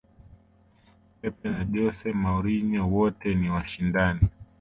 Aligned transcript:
pep 1.19 1.37
na 1.51 1.61
jose 1.71 2.07
mourinho 2.23 2.83
wote 2.95 3.27
ni 3.39 3.47
washindani 3.55 4.23